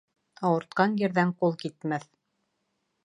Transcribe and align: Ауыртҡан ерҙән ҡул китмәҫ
Ауыртҡан 0.47 0.95
ерҙән 1.03 1.33
ҡул 1.43 1.55
китмәҫ 1.65 2.09